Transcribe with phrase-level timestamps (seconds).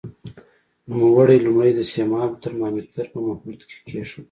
[0.89, 4.19] نوموړی لومړی د سیمابو ترمامتر په مخلوط کې کېښود.